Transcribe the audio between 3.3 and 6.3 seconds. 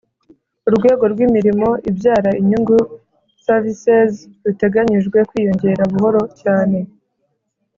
(services) ruteganyijwe kwiyongera buhoro